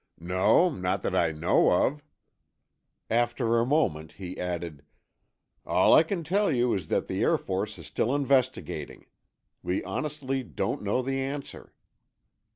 "No, 0.19 0.71
not 0.71 1.03
that 1.03 1.13
I 1.13 1.31
know 1.31 1.71
of." 1.71 2.01
After 3.07 3.59
a 3.59 3.67
moment 3.67 4.13
he 4.13 4.35
added, 4.35 4.83
"All 5.63 5.93
I 5.93 6.01
can 6.01 6.23
tell 6.23 6.51
you 6.51 6.73
is 6.73 6.87
that 6.87 7.07
the 7.07 7.21
Air 7.21 7.37
Force 7.37 7.77
is 7.77 7.85
still 7.85 8.15
investigating. 8.15 9.05
We 9.61 9.83
honestly 9.83 10.41
don't 10.41 10.81
know 10.81 11.03
the 11.03 11.19
answer." 11.21 11.75